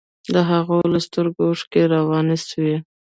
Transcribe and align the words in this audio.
د 0.33 0.35
هغوى 0.49 0.83
له 0.93 0.99
سترګو 1.07 1.41
اوښكې 1.49 1.81
روانې 1.93 2.37
سوې. 2.47 2.77